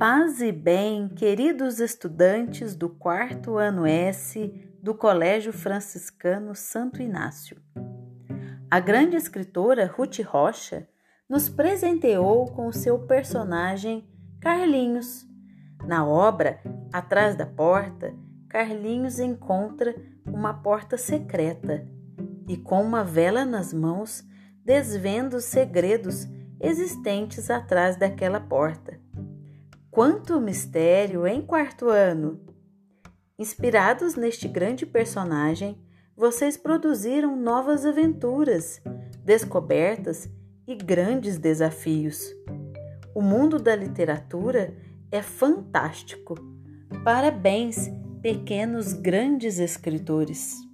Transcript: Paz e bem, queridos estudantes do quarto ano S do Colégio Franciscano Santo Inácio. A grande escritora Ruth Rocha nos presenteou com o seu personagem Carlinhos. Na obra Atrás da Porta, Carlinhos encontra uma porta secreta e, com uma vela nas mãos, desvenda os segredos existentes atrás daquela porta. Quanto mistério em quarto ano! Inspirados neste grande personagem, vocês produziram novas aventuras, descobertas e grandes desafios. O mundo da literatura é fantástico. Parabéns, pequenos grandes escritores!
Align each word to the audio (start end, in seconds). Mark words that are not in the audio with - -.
Paz 0.00 0.40
e 0.40 0.50
bem, 0.50 1.10
queridos 1.10 1.78
estudantes 1.78 2.74
do 2.74 2.88
quarto 2.88 3.58
ano 3.58 3.84
S 3.84 4.50
do 4.82 4.94
Colégio 4.94 5.52
Franciscano 5.52 6.54
Santo 6.54 7.02
Inácio. 7.02 7.58
A 8.70 8.80
grande 8.80 9.14
escritora 9.14 9.84
Ruth 9.84 10.20
Rocha 10.20 10.88
nos 11.28 11.50
presenteou 11.50 12.46
com 12.46 12.66
o 12.66 12.72
seu 12.72 13.00
personagem 13.00 14.08
Carlinhos. 14.40 15.26
Na 15.86 16.06
obra 16.06 16.62
Atrás 16.90 17.36
da 17.36 17.44
Porta, 17.44 18.14
Carlinhos 18.48 19.20
encontra 19.20 19.94
uma 20.24 20.54
porta 20.54 20.96
secreta 20.96 21.86
e, 22.48 22.56
com 22.56 22.82
uma 22.82 23.04
vela 23.04 23.44
nas 23.44 23.74
mãos, 23.74 24.24
desvenda 24.64 25.36
os 25.36 25.44
segredos 25.44 26.26
existentes 26.58 27.50
atrás 27.50 27.96
daquela 27.96 28.40
porta. 28.40 28.98
Quanto 29.90 30.40
mistério 30.40 31.26
em 31.26 31.42
quarto 31.42 31.88
ano! 31.88 32.40
Inspirados 33.36 34.14
neste 34.14 34.46
grande 34.46 34.86
personagem, 34.86 35.76
vocês 36.16 36.56
produziram 36.56 37.34
novas 37.34 37.84
aventuras, 37.84 38.80
descobertas 39.24 40.30
e 40.64 40.76
grandes 40.76 41.38
desafios. 41.38 42.32
O 43.12 43.20
mundo 43.20 43.58
da 43.58 43.74
literatura 43.74 44.76
é 45.10 45.22
fantástico. 45.22 46.36
Parabéns, 47.02 47.90
pequenos 48.22 48.92
grandes 48.92 49.58
escritores! 49.58 50.69